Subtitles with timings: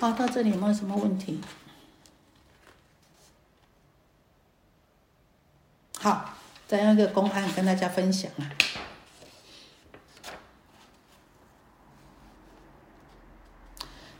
[0.00, 1.40] 好，到这里有没有什么问题？
[5.98, 6.34] 好，
[6.68, 8.46] 再用一个公案跟大家分享啊。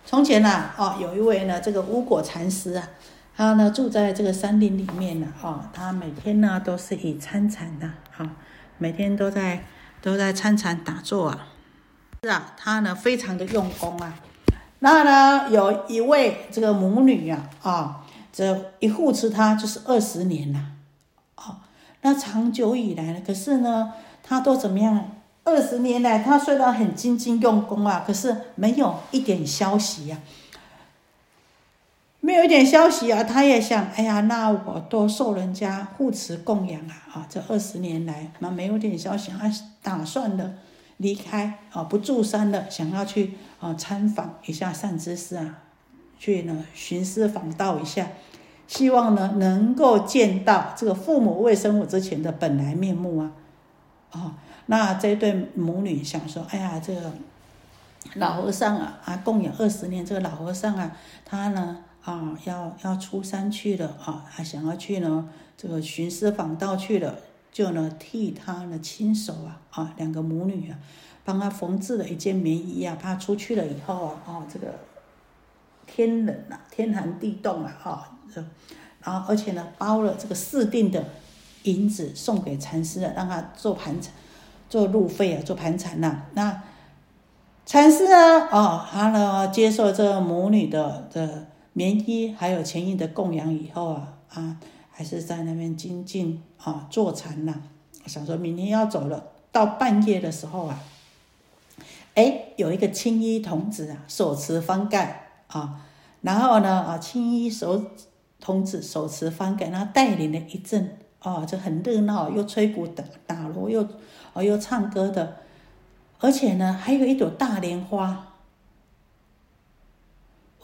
[0.05, 2.89] 从前呐，哦，有一位呢，这个乌果禅师啊，
[3.37, 7.87] 他呢住在这个山林里面呢，哦，他每天呢都是以参禅的，
[8.17, 8.37] 啊，
[8.79, 9.65] 每天都在
[10.03, 11.47] 都在参禅打坐啊，
[12.25, 14.19] 是啊，他呢非常的用功啊。
[14.81, 20.61] 那呢有一位这个母女呀，啊，这一护持他就是二十年了，
[21.37, 21.57] 哦，
[22.03, 25.13] 那长久以来呢，可是呢，他都怎么样？
[25.45, 30.19] 二十年来，他虽然很精进用功啊，可是没有一点消息呀，
[32.21, 33.25] 没有一点消息啊。
[33.25, 39.51] 他也想，哎呀，那我都受人家护持供养啊，啊，这二十年来，那没有点消息，他
[39.83, 40.53] 打算的
[40.99, 45.59] 离开啊，不住山了，想要去啊参访一下善知识啊，
[46.19, 48.09] 去呢寻师访道一下，
[48.67, 53.33] 希望呢能够见到这个父母未生我之前的本来面目啊，
[54.11, 54.39] 啊。
[54.67, 57.11] 那这对母女想说：“哎呀，这个
[58.17, 60.95] 老和尚啊，啊供养二十年，这个老和尚啊，
[61.25, 67.19] 他呢啊要要出山去了啊，还想要去呢这个寻师访道去了，
[67.59, 70.79] 就呢替他呢亲手啊啊两个母女啊
[71.25, 74.73] 帮他缝制了一件棉衣啊，怕出去了以后啊啊这个
[75.85, 78.17] 天冷啊，天寒地冻啊啊，
[79.03, 81.05] 然后而且呢包了这个四锭的
[81.65, 84.15] 银子送给禅师了，让他做盘缠。”
[84.71, 86.27] 做路费啊，做盘缠呐。
[86.35, 86.63] 那
[87.67, 94.57] 禅师啊，哦，他呢接受这母女的的棉衣还有钱银的供养以后啊，啊，
[94.99, 97.55] 还是在那边精进啊坐禅呐。
[98.07, 100.81] 想说明天要走了，到半夜的时候啊，
[102.17, 105.87] 哎，有一个青衣童子啊，手持翻盖啊，
[106.23, 107.81] 然后呢啊，青衣手
[108.41, 113.87] 童子手持翻盖，然后带领了一阵哦，就很热闹，又吹鼓打打锣又。
[114.33, 115.37] 哦，又唱歌的，
[116.19, 118.35] 而且呢，还有一朵大莲花。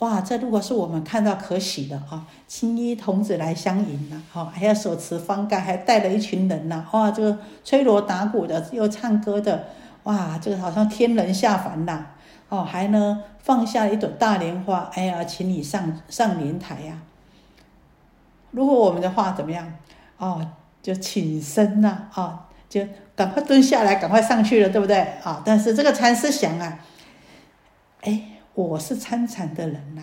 [0.05, 9.69] 哇，这如果是我们看到可喜的啊，青衣童子来相迎了，哦，还要手持方盖，还带了一群人呐，哇，这个吹锣打鼓的，又唱歌的，
[10.03, 12.05] 哇，这个好像天人下凡呐，
[12.51, 17.01] 哦，还呢放下一朵大莲花，哎呀，请你上上莲台呀。
[18.51, 19.73] 如果我们的话怎么样？
[20.19, 20.47] 哦，
[20.83, 22.49] 就请身呐，啊。
[22.67, 22.85] 就
[23.15, 25.41] 赶快蹲下来，赶快上去了，对不对啊？
[25.45, 26.81] 但是这个禅师想啊，
[28.01, 28.21] 哎，
[28.55, 30.03] 我是参禅的人呐，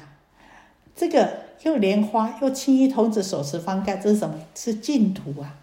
[0.95, 4.35] 这个又莲花又青衣童子手持方盖，这是什么？
[4.53, 5.55] 是净土啊！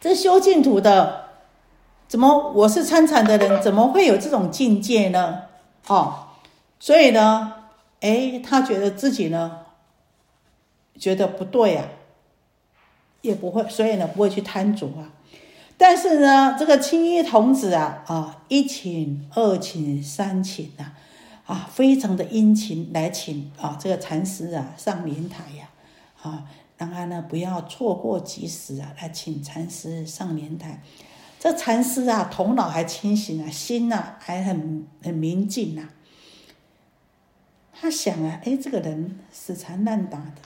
[0.00, 1.30] 这修净土的，
[2.06, 5.42] 怎么我是参禅的人，怎么会有这种境界呢？
[5.86, 6.28] 哦，
[6.78, 7.54] 所以呢，
[8.00, 9.60] 哎，他觉得自己呢，
[10.98, 11.88] 觉得不对呀，
[13.22, 15.10] 也不会，所以呢，不会去贪着啊。
[15.76, 20.92] 但是呢，这个青衣童子啊，啊，一请、二请、三请呐，
[21.46, 25.68] 啊，非常的殷勤来请啊，这个禅师啊上莲台呀，
[26.22, 26.44] 啊，
[26.78, 30.82] 让他呢不要错过吉时啊，来请禅师上莲台。
[31.38, 35.88] 这禅师啊，头脑还清醒啊，心呐还很很明净呐。
[37.72, 40.36] 他想啊，哎，这个人死缠烂打的，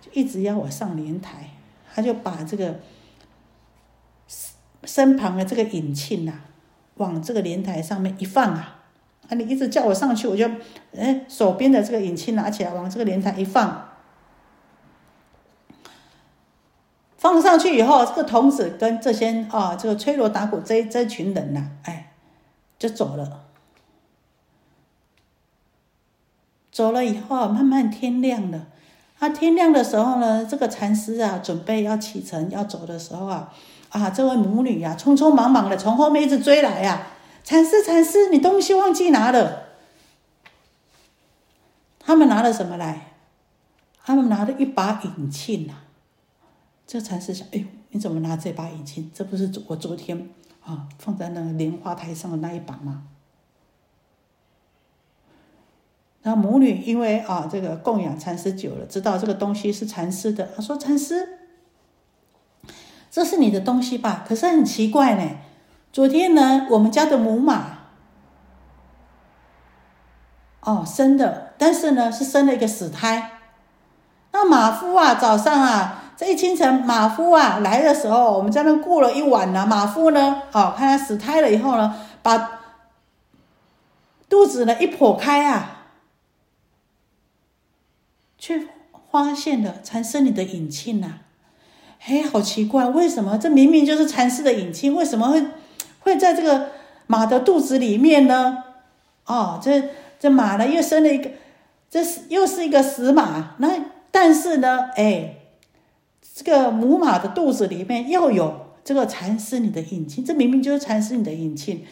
[0.00, 1.50] 就一直要我上莲台，
[1.94, 2.80] 他就把这个。
[4.84, 6.32] 身旁的这个引磬呐，
[6.98, 8.75] 往这个莲台上面一放啊，
[9.28, 10.48] 啊，你一直叫我上去，我就，
[10.96, 13.88] 哎，手边的这个引磬拿起来，往这个莲台一放，
[17.16, 22.12] 放上去以后，这个童子跟这些啊，这个吹锣打鼓这这群人呐，哎，
[22.78, 23.42] 就走了。
[26.70, 28.66] 走了以后，慢慢天亮了。
[29.18, 33.52] 啊，天亮的时候呢，这个禅师啊，准备要启程要走的时候啊。
[33.88, 37.06] 啊，这位母女呀，匆匆忙忙的从后面一直追来呀！
[37.46, 39.68] 禅师，禅师，你东西忘记拿了。
[42.00, 43.12] 他们拿了什么来？
[44.02, 45.74] 他们拿了一把引磬呐。
[46.88, 49.04] 这禅师想：哎呦，你怎么拿这把引磬？
[49.14, 50.28] 这不是我昨天
[50.64, 53.04] 啊放在那个莲花台上的那一把吗？
[56.22, 61.38] 那母女因为啊，这个供养禅师久了，知道这个东西是禅师的，他说：“禅师。”
[63.08, 64.24] 这是你的东西吧？
[64.26, 65.36] 可是很奇怪呢。
[65.96, 67.78] 昨天呢，我们家的母马，
[70.60, 73.38] 哦，生的，但是呢，是生了一个死胎。
[74.30, 79.64] 那马夫啊，早上啊，这一清晨，马夫啊来的时候，我们在那过了一晚了。
[79.64, 82.60] 马夫呢，哦，看他死胎了以后呢，把
[84.28, 85.86] 肚子呢一剖开啊，
[88.36, 88.68] 却
[89.10, 91.20] 发现了禅师你的隐庆呐。
[92.06, 95.42] 哎，好奇怪，为什么这明明就是禅师的隐庆，为什么会
[96.06, 96.70] 会在这个
[97.08, 98.62] 马的肚子里面呢？
[99.24, 101.28] 哦，这这马呢又生了一个，
[101.90, 103.56] 这是又是一个死马。
[103.58, 105.34] 那但是呢，哎，
[106.32, 111.84] 这个母马的肚子里面又有这个蚕丝你的隐庆，这明明就是蚕丝你的隐庆。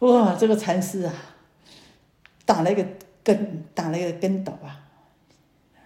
[0.00, 1.14] 哇，这个蚕丝啊，
[2.44, 2.84] 打了一个
[3.22, 4.82] 跟打了一个跟斗啊，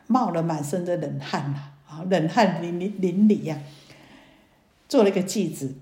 [0.07, 1.71] 冒了满身的冷汗呐。
[2.11, 3.59] 冷汗淋淋淋漓呀，
[4.89, 5.75] 做了一个句子：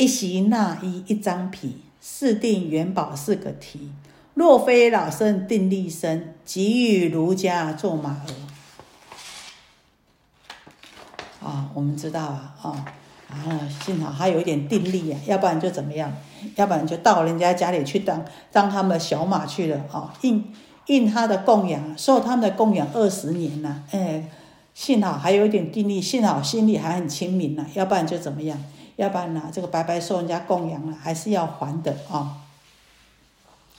[0.00, 3.92] 一席纳衣一张皮，四定元宝四个蹄。
[4.32, 8.32] 若非老生定力深，即与儒家做马儿。
[11.46, 12.86] 啊，我们知道啊，啊
[13.28, 16.10] 啊，幸好他有一点定力呀，要不然就怎么样？
[16.56, 20.50] 要不然就到人家家里去当当他们的小马去了啊，应
[20.86, 24.30] 应他的供养，受他们的供养二十年了，哎。
[24.72, 28.56] 幸好还有一点定力，幸好心里还很清明呢，要不然就怎么样？
[29.00, 32.36] 要不然呢，这个白白受人家供养了，还是要还的啊。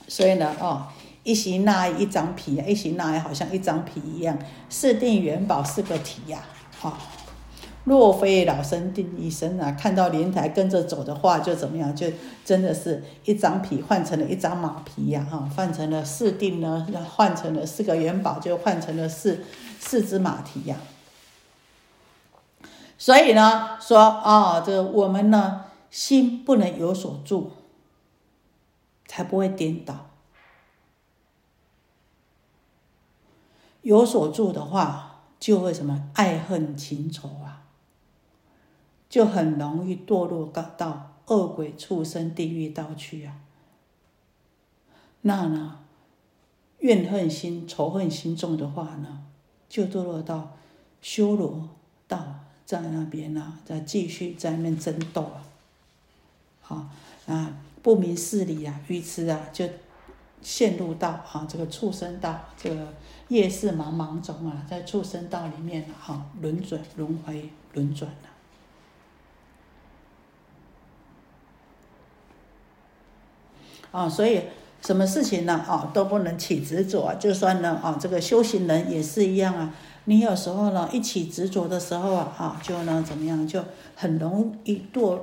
[0.08, 0.88] 所以呢，哦，
[1.22, 4.36] 一席纳一张皮，一席纳好像一张皮一样。
[4.68, 6.40] 四定元宝四个题呀，
[6.82, 6.98] 啊，
[7.84, 11.94] 若非老生定一生啊，看到莲台跟着走的话，就怎么样？
[11.94, 12.08] 就
[12.44, 19.44] 真的是一张皮换成了一张马皮呀，哈，换成了四定呢，换成了四个元宝，就换成了四。
[19.84, 20.76] 四只马蹄呀，
[23.02, 27.50] 所以呢，说啊，这我们呢，心不能有所住，
[29.06, 30.06] 才不会颠倒。
[33.80, 37.64] 有所住的话，就会什么爱恨情仇啊，
[39.08, 40.46] 就很容易堕落
[40.78, 43.34] 到恶鬼、畜生、地狱道去啊。
[45.22, 45.80] 那呢，
[46.78, 49.24] 怨恨心、仇恨心重的话呢？
[49.68, 50.52] 就堕落到
[51.00, 51.68] 修罗
[52.06, 52.41] 道，
[52.72, 55.44] 在那边呢，在继续在那边争斗啊，
[56.62, 56.86] 好
[57.26, 57.52] 啊，
[57.82, 59.68] 不明事理啊，愚痴啊，就
[60.40, 62.94] 陷入到啊这个畜生道，这个
[63.28, 68.16] 夜市茫茫中啊，在畜生道里面啊轮转轮回轮转了
[74.00, 74.40] 啊，所以。
[74.84, 75.64] 什么事情呢？
[75.68, 77.14] 啊，都不能起执着。
[77.14, 79.72] 就算呢，啊，这个修行人也是一样啊。
[80.04, 83.62] 你有时候呢，一起执着的时候啊，啊，就呢怎么样，就
[83.94, 85.18] 很容易堕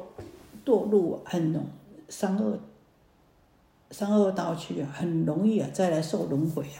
[0.65, 1.65] 堕入很容
[2.07, 2.59] 三恶
[3.91, 6.79] 三恶道去啊，很容易啊，再来受轮回啊。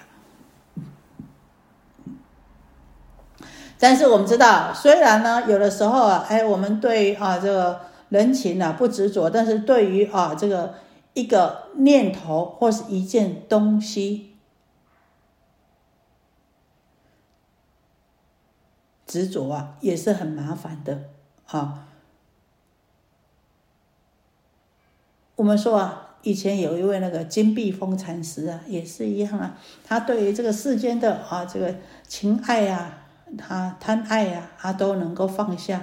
[3.78, 10.74] 但是我们知道，虽然呢，有的时候啊，哎，我们对啊这个人情啊不执着，但是对于啊这个。
[11.16, 14.29] 一个念头或是一件东西
[19.10, 21.10] 执着啊，也是很麻烦的
[21.48, 21.88] 啊。
[25.36, 29.58] 我们说啊，以前有一位那个金碧峰禅师啊，也是一样啊。
[29.84, 31.74] 他对于这个世间的啊，这个
[32.08, 35.82] 情爱啊，他贪爱啊，他都能够放下。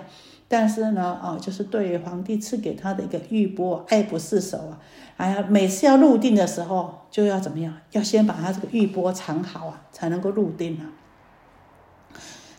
[0.48, 4.78] 但是呢，哦，就是对于皇帝赐给他的一个玉钵，爱不释手啊！
[5.16, 7.74] 哎呀，每次要入定的时候，就要怎么样？
[7.90, 10.86] 要先把他这个玉钵藏好啊，才能够入定啊。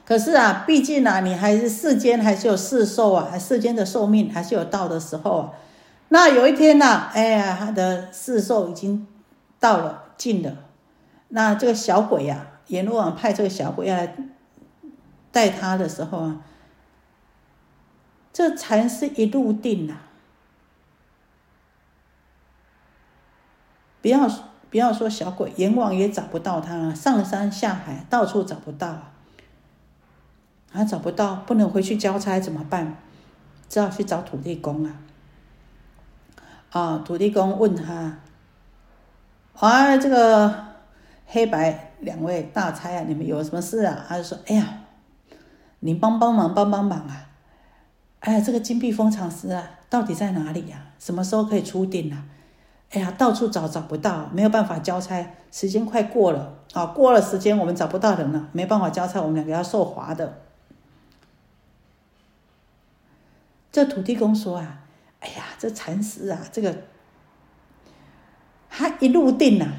[0.08, 5.52] 可是啊，毕竟啊，你还是世间，还是有世寿啊，世间的寿命还是有到的时候啊。
[6.08, 9.06] 那有一天呢，哎呀，他的世寿已经
[9.60, 10.56] 到了尽了，
[11.28, 14.16] 那这个小鬼呀，阎罗王派这个小鬼要来
[15.34, 16.42] 带他的时候啊。
[18.32, 19.96] 这禅师一入定呐，
[24.02, 24.30] 不要
[24.70, 29.12] 不要说小鬼，阎王也找不到他，上山下海到处找不到啊，
[30.78, 32.96] 啊找不到，不能回去交差怎么办？
[33.68, 34.94] 只好去找土地公啊。
[36.72, 38.20] 啊，土地公问他，
[39.56, 40.54] 啊这个
[41.26, 44.06] 黑白两位大差啊，你们有什么事啊？
[44.08, 44.82] 他就说，哎呀，
[45.80, 47.30] 你帮帮忙，帮帮忙啊！
[48.20, 50.78] 哎呀，这个金碧峰禅师啊，到底在哪里呀？
[51.00, 52.24] 什么时候可以出定啊？
[52.92, 56.86] 哎呀，到处找找不到，没有办法交差，时间快过了啊！
[56.86, 60.42] 过了时间，我们找不到人了，没办法交差，我们两个要受罚的。
[63.78, 64.80] 这土地公说啊，
[65.20, 66.76] 哎呀，这禅师啊，这个
[68.72, 69.72] 他一入定啊，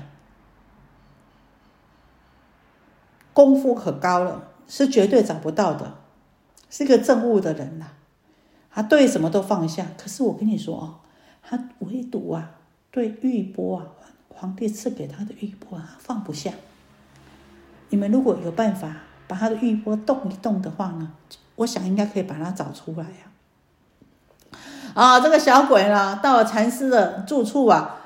[3.33, 5.99] 功夫可高了，是绝对找不到的，
[6.71, 7.89] 是个正悟的人呐。
[8.71, 11.01] 他对什么都放下，可是我跟你说哦，
[11.43, 12.53] 他唯独啊，
[12.93, 13.87] 对玉波啊，
[14.29, 16.53] 皇帝赐给他的玉波啊，放不下。
[17.89, 21.15] 你们如果有办法把他的玉波动一动的话呢，
[21.57, 23.33] 我想应该可以把它找出来呀。
[24.99, 28.01] 啊，这个小鬼呢，到了禅师的住处啊，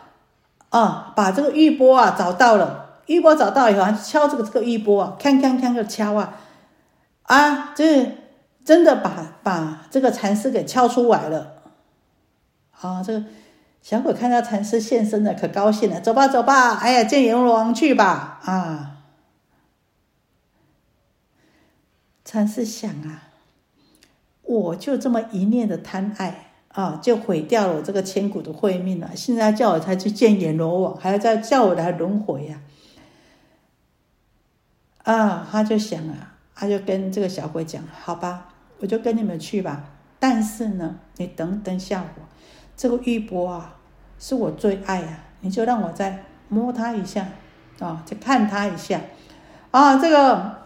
[0.68, 6.34] 啊，把这个玉钵啊找到了，玉钵找到以后，敲这个这个玉钵啊，锵锵锵的敲啊，
[7.22, 8.18] 啊，这
[8.62, 11.62] 真的把把这个禅师给敲出来了。
[12.78, 13.24] 啊，这个
[13.80, 18.98] 小鬼看到禅师现身了，可高兴了，走吧走吧，哎呀，见阎罗王去吧，啊。
[22.22, 23.32] 禅师想啊，
[24.42, 29.10] 我就这么一念的贪爱啊，就毁掉了我这个千古的慧命了。
[29.14, 32.60] 现在叫我才去见阎罗王，还要再叫我来轮回呀？
[35.04, 38.48] 啊，他就想啊，他就跟这个小鬼讲：“好吧，
[38.80, 39.84] 我就跟你们去吧。
[40.18, 42.22] 但是呢，你等等下我，
[42.76, 43.76] 这个玉波啊，
[44.18, 47.28] 是我最爱啊，你就让我再摸它一下
[47.80, 49.00] 啊，再看它一下
[49.70, 50.62] 啊，这个。”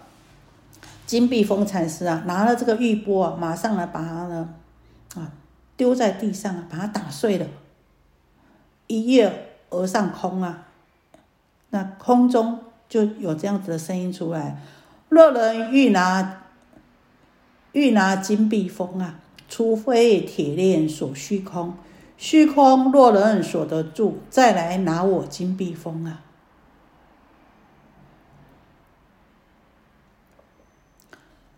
[1.06, 4.48] 金碧峰禅师啊，拿了这个玉钵啊，马上来把它呢
[5.14, 5.30] 啊
[5.76, 7.46] 丢在地上啊，把它打碎了，
[8.86, 10.66] 一跃而上空啊，
[11.70, 14.62] 那空中就有这样子的声音出来：
[15.08, 16.44] 若人欲拿
[17.72, 21.74] 欲拿金碧峰啊，除非铁链锁虚空，
[22.16, 26.22] 虚空若人锁得住，再来拿我金碧峰啊。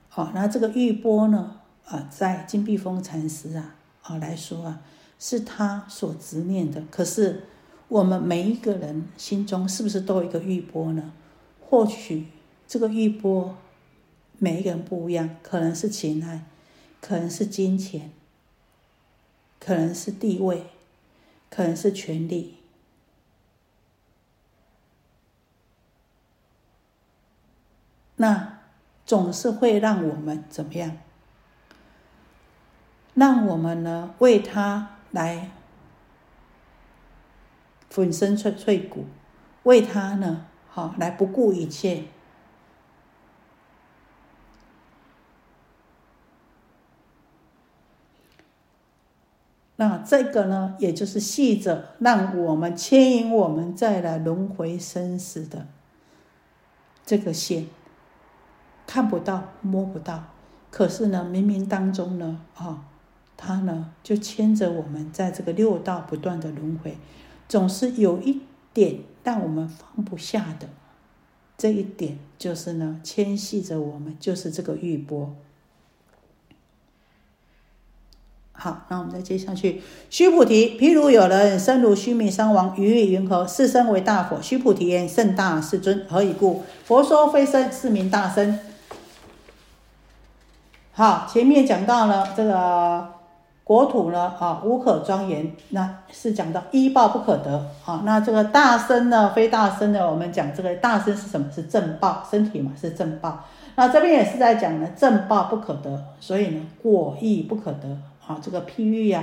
[0.08, 1.60] 好，那这个玉波呢？
[1.87, 3.76] 啊，在金碧峰禅师啊，
[4.08, 4.80] 啊来说啊，
[5.18, 6.82] 是他所执念的。
[6.90, 7.44] 可是
[7.88, 11.12] 我们每一个人心中是不是都有一个玉波呢？
[11.60, 12.26] 或许
[12.66, 13.56] 这个玉波
[14.38, 16.44] 每一个人不一样，可能是情爱，
[17.00, 18.10] 可能是金钱，
[19.60, 20.64] 可能是地位，
[21.48, 22.56] 可能是权力。
[28.16, 28.54] 那。
[29.08, 30.98] 总是会让我们怎么样？
[33.18, 35.50] 让我们呢为他来
[37.90, 39.06] 粉身碎碎骨，
[39.64, 42.04] 为他呢好来不顾一切。
[49.80, 55.66] 那这个呢，也就是系着让我们牵引我们再来轮回生死的
[57.04, 57.66] 这个线。
[58.87, 60.25] 看不到，摸不到，
[60.70, 62.88] 可是呢，冥冥当中呢，啊，
[63.38, 66.99] 他呢就牵着我们在这个六道不断的轮回，
[67.49, 68.42] 总是有一
[68.75, 70.68] 点让我们放不下的，
[71.57, 75.35] 这一点就是呢牵系着我们，就是这个玉波。
[78.52, 79.80] 好，那我们再接下去。
[80.11, 83.47] 须菩提，譬如有人身如须弥山王，于云何？
[83.47, 84.42] 是身为大佛。
[84.42, 86.64] 须菩提言：甚大世尊，何以故？
[86.85, 88.59] 佛说非身，是名大身。
[90.90, 93.12] 好，前面讲到了这个
[93.68, 97.66] 国土呢，啊，无可庄严，那是讲到一报不可得。
[97.84, 98.00] 啊。
[98.02, 101.52] 那这个大身呢，非大身呢，我们讲这个大身是什么？
[101.52, 103.44] 是正报，身体嘛是正报。
[103.75, 107.98] 那这边也是在讲呢，正报不可得，所以呢，果亦不可得。
[108.26, 109.22] 啊，这个譬喻呀，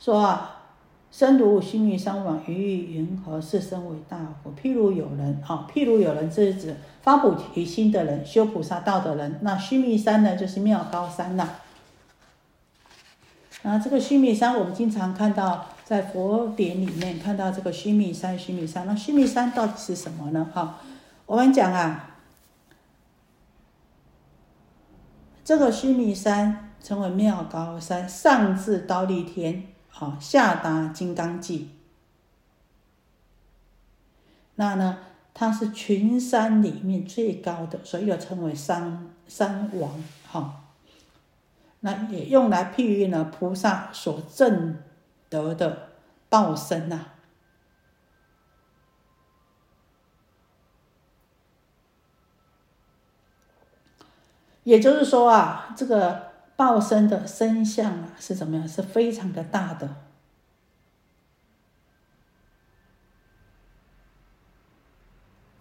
[0.00, 0.55] 说啊。
[1.16, 3.40] 身如须弥山王，于云何？
[3.40, 4.52] 是身为大佛。
[4.54, 9.38] 譬如有人啊，譬如有人，这是指发菩提心的人，修菩萨道的人。
[9.40, 11.48] 那须弥山呢，就是妙高山呐。
[13.62, 18.86] 那这个须弥山，我们经常看到在佛典里面看到这个须弥山，须弥山。
[18.86, 20.46] 那须弥山到底是什么呢？
[20.52, 20.80] 哈，
[21.24, 22.10] 我们讲啊，
[25.42, 29.68] 这个须弥山称为妙高山，上至刀立天。
[29.98, 31.70] 好，下达金刚记。
[34.56, 34.98] 那呢，
[35.32, 40.04] 它是群山里面最高的，所以又称为山山王。
[40.30, 40.64] 哈，
[41.80, 44.82] 那也用来譬喻呢，菩萨所证
[45.30, 45.92] 得的
[46.28, 47.06] 报身呐。
[54.64, 56.25] 也就是说啊，这个。
[56.56, 58.66] 报身的身相啊，是怎么样？
[58.66, 59.96] 是非常的大的。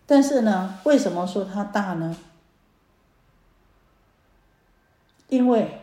[0.07, 2.15] 但是呢，为什么说它大呢？
[5.27, 5.81] 因为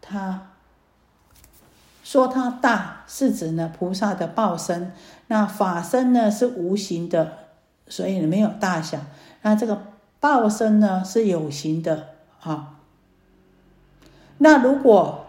[0.00, 0.48] 它
[2.02, 4.92] 说它大，是指呢菩萨的报身。
[5.28, 7.50] 那法身呢是无形的，
[7.86, 8.98] 所以没有大小。
[9.42, 9.82] 那这个
[10.18, 12.17] 报身呢是有形的。
[12.38, 12.74] 好，
[14.38, 15.26] 那如果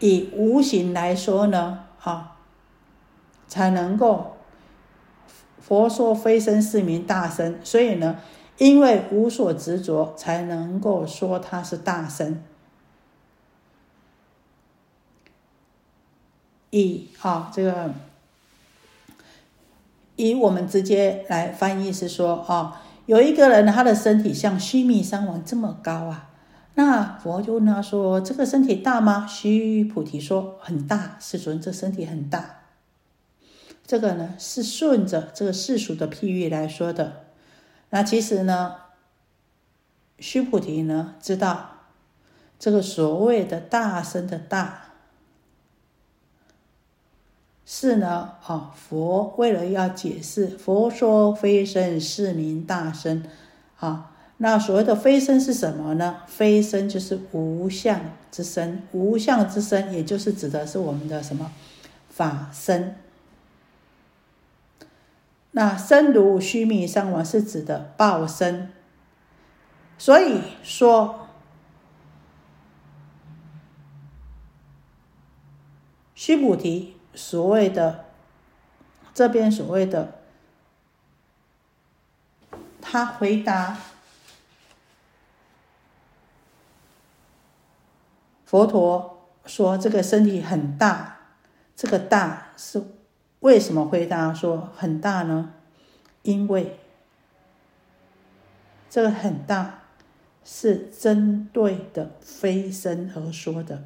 [0.00, 1.84] 以无形来说呢？
[1.98, 2.36] 哈，
[3.46, 4.36] 才能够
[5.60, 8.18] 佛说非身是名大身，所以呢，
[8.56, 12.42] 因为无所执着，才能够说它是大身。
[16.70, 17.92] 以啊，这个
[20.16, 26.27] 以我们直接来翻译是说啊，有一个人他的身体像须弥山王这么高啊，
[26.78, 32.60] 那佛就问他说：“这个身体大吗？”须菩提说：“很大，世尊，这身体很大。”
[33.84, 37.24] 这个呢是顺着这个世俗的譬喻来说的。
[37.90, 38.76] 那其实呢，
[40.20, 41.70] 须菩提呢知道
[42.60, 44.84] 这个所谓的大身的大。
[47.66, 53.28] 是呢，啊，佛为了要解释，佛说非身是名大身，
[53.80, 56.22] 啊，那所谓的非身是什么呢？
[56.26, 61.52] 非身就是无相之身，无相之身，也就是指的是我们的什么
[62.08, 62.96] 法身。
[65.50, 68.70] 那身如须弥山王是指的报身，
[69.98, 71.28] 所以说
[76.14, 76.94] 须菩提。
[77.14, 78.04] 所谓的
[79.12, 80.20] 这边所谓的，
[82.80, 83.76] 他回答
[88.48, 91.18] 佛陀说：“这个身体很大，
[91.76, 92.82] 这个大是
[93.40, 95.52] 为什么回答说很大呢？
[96.22, 96.78] 因为
[98.88, 99.82] 这个很大
[100.42, 103.84] 是针对的非身而说的。”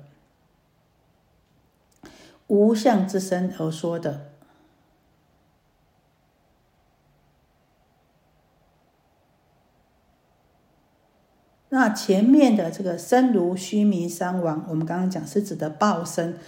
[2.46, 4.31] 无相之身而说的，
[11.74, 16.38] 那前面的这个身如须弥山王，我们刚刚讲是指的报身。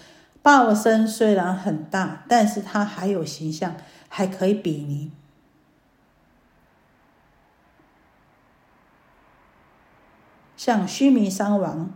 [0.42, 3.74] 报身虽然很大，但是它还有形象，
[4.10, 5.10] 还可以比拟，
[10.58, 11.94] 像须弥山王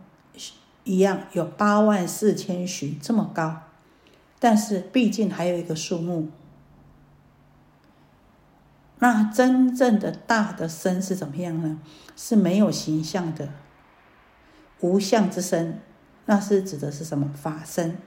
[0.85, 3.61] 一样，有八万四千许这么高。
[4.39, 6.31] 但是毕竟还有一个数目，
[9.01, 11.81] 那真正的大的身是怎么样呢？
[12.17, 13.49] 是没有形象的，
[14.81, 15.81] 无相之身，
[16.27, 17.99] 那是指的是什么法身？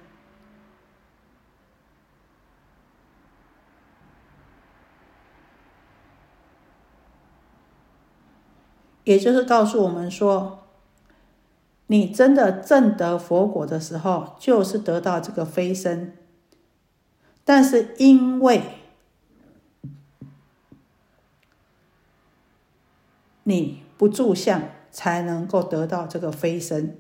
[9.04, 10.58] 也就是告诉我们说。
[11.88, 16.16] 你真的证得佛果的时候，就是得到这个飞身，
[17.44, 18.64] 但是因为
[23.44, 26.98] 你不住相，才能够得到这个飞身。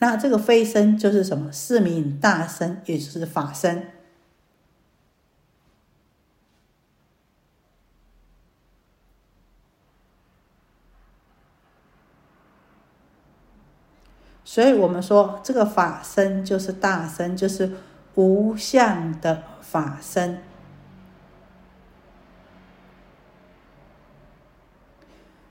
[0.00, 1.50] 那这个飞身就是什么？
[1.50, 3.97] 四名大身，也就是法身。
[14.50, 17.70] 所以我们说，这个法身就是大身，就是
[18.14, 20.38] 无相的法身。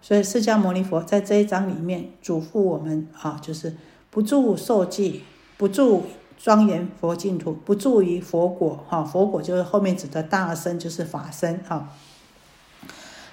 [0.01, 3.75] 所以释迦牟尼佛在这一章里面嘱咐我们啊，就是。
[4.09, 5.21] 不住受记，
[5.57, 6.05] 不住
[6.41, 8.83] 庄严佛净土，不住于佛果。
[8.89, 11.63] 哈，佛果就是后面指的大身，就是法身。
[11.67, 11.89] 哈，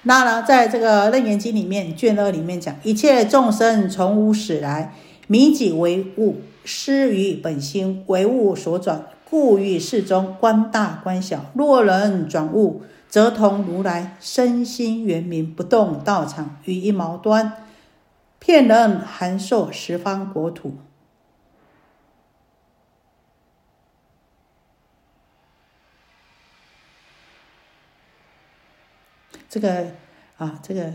[0.03, 4.93] 那呢，在这个楞严经里面卷二里面讲，一切众生从无始来，
[5.27, 11.45] 迷己为物，失于本心，为物所转，故于世中观大观小。
[11.53, 17.53] 若人转物，则同如来身心圆明，不动道场，于一毛端。
[18.37, 20.77] 骗人函授十方国土，
[29.49, 29.87] 这个
[30.37, 30.93] 啊，这个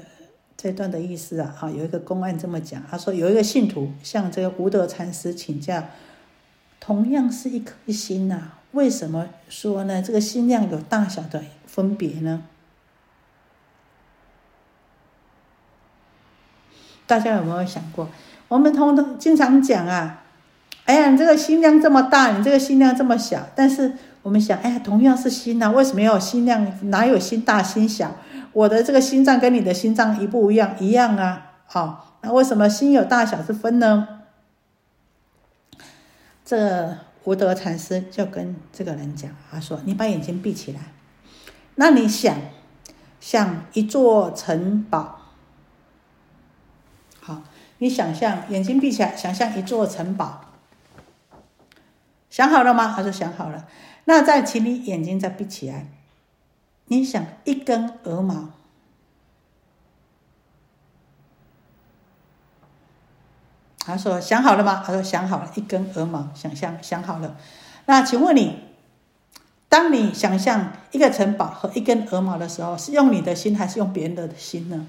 [0.62, 5.83] 这段的意思啊，啊，有一个公案这么讲，他说有一个信徒向这个无德禅师请教，
[6.79, 8.42] 同样是一颗心呐，
[8.73, 10.03] 为什么说呢？
[10.03, 12.42] 这个心量有大小的分别呢？
[17.07, 18.11] 大家有没有想过，
[18.49, 20.25] 我们通通经常讲啊，
[20.85, 23.49] 哎呀，你这个心量这么大，你这个心量这么小。
[23.57, 26.70] 但是我们想，哎呀，同样是心呐，为什么要有心量？
[26.90, 28.14] 哪有心大心小？
[28.52, 30.74] 我的这个心脏跟你的心脏一不一样？
[30.80, 34.22] 一样啊，好，那为什么心有大小之分呢？
[36.44, 40.80] 这无德禅师就跟这个人讲，他说：“你把眼睛闭起来，
[41.76, 42.36] 那你想，
[43.20, 45.20] 像一座城堡。
[47.20, 47.42] 好，
[47.78, 50.40] 你想象眼睛闭起来，想象一座城堡。
[52.28, 52.92] 想好了吗？
[52.96, 53.68] 他说想好了。
[54.06, 55.86] 那再请你眼睛再闭起来，
[56.90, 58.50] 你想一根鹅毛。
[63.79, 64.83] 他说想好了吗？
[64.85, 67.37] 他说想好了，一根鹅毛，想象想好了。
[67.87, 68.64] 那请问你，
[69.68, 74.88] 当你想象一个城堡和一根鹅毛的时候，是用你的心还是用别人的心呢？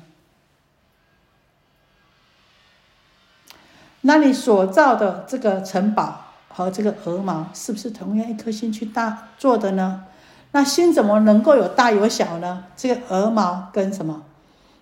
[4.02, 10.08] 那你所造的这个城堡和这个鹅毛，是不是同样一颗心去大做的呢？
[10.54, 12.66] 那心怎么能够有大有小呢？
[12.76, 14.26] 这个鹅毛跟什么，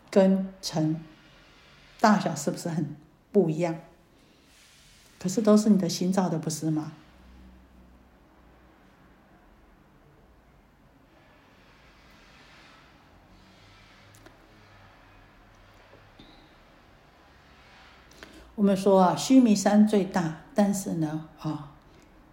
[0.10, 1.04] 跟尘
[2.00, 2.96] 大小是不是很
[3.32, 3.76] 不一样？
[5.20, 6.94] 可是都是你的心造的，不是吗？
[18.56, 21.72] 我们说啊，须弥山最大，但是呢，啊，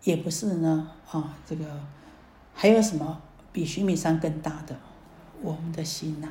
[0.03, 1.65] 也不是呢，啊，这个
[2.59, 3.21] 还有什么
[3.53, 4.77] 比须弥山更大的？
[5.43, 6.29] 我们的心呐，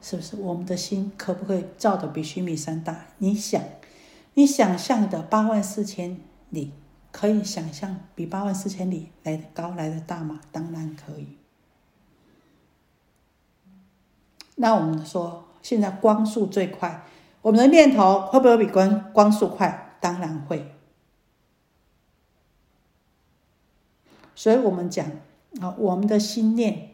[0.00, 0.36] 是不是？
[0.36, 3.06] 我们的心可不可以造的比须弥山大？
[3.18, 3.60] 你想，
[4.34, 6.16] 你想象的八万四千
[6.50, 6.72] 里，
[7.10, 10.40] 可以想象比八万四千里来的高、来的大吗？
[10.52, 11.36] 当然可以。
[14.54, 17.04] 那我们说，现在光速最快。
[17.42, 19.96] 我们的念头会不会比光光速快？
[20.00, 20.76] 当然会。
[24.40, 25.06] 所以我们讲
[25.60, 26.92] 啊，我们的心念，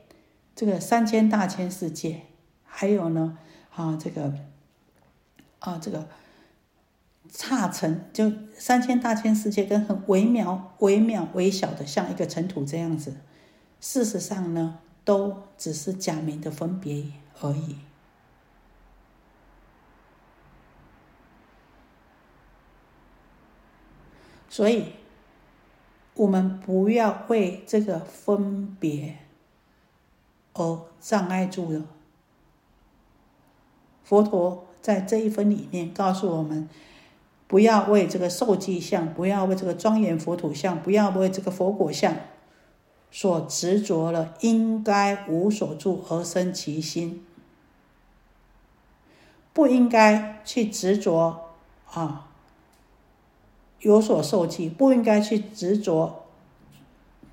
[0.56, 2.22] 这个三千大千世界，
[2.64, 3.38] 还有呢，
[3.72, 4.34] 啊，这个，
[5.60, 6.08] 啊，这个
[7.30, 13.14] 差尘，就三千大千世界跟很微妙、微妙、微小的，像一个尘土这样子，
[13.80, 17.04] 事实上呢，都只是假名的分别
[17.40, 17.76] 而已。
[24.48, 24.94] 所以，
[26.16, 29.18] 我们不要为这个分别
[30.54, 31.82] 而障碍住了。
[34.02, 36.68] 佛陀在这一分里面告诉我们：
[37.46, 42.16] 不要为这个受记相，不要为这个庄严佛土相，不要为这个佛果相
[43.10, 47.26] 所执着了，应该无所住而生其心，
[49.52, 51.50] 不应该去执着
[51.92, 52.25] 啊。
[53.86, 56.26] 有所受记，不应该去执着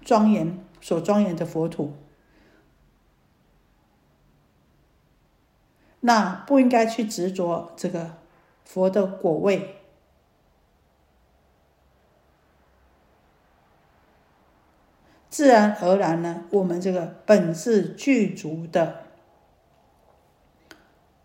[0.06, 1.94] 庄严所庄严的佛土，
[6.02, 8.18] 那不应该去执着这个
[8.64, 9.78] 佛的果位，
[15.32, 19.06] 自然而然呢，我们这个本质具足的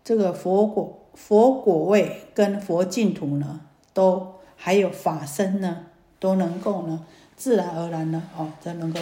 [0.03, 3.61] 这个佛果佛果位跟佛净土呢，
[3.93, 4.38] 都。
[4.61, 5.85] 还有法身呢，
[6.19, 7.05] 都能够呢，
[7.37, 8.99] 自然而然呢，哦，都能够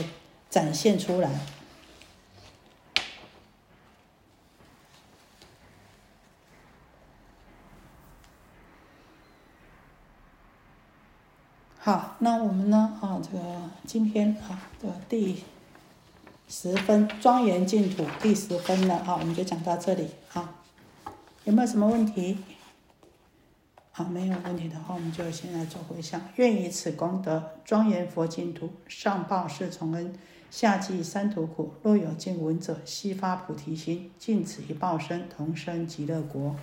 [0.51, 1.31] 展现出来。
[11.79, 13.39] 好，那我们呢，啊，这个
[13.83, 15.43] 今天啊这个第
[16.47, 20.53] 十分庄严净土第十分呢，啊，我们就讲到这里，啊，
[21.45, 22.37] 有没有什么问题？
[23.97, 26.21] 好，没有问题的话，我们就先来做回向。
[26.35, 30.13] 愿以此功德，庄严佛净土，上报四重恩，
[30.51, 31.73] 下济三途苦。
[31.81, 36.55] 若有见闻者，悉发菩提心，尽此一报身，同生极乐国。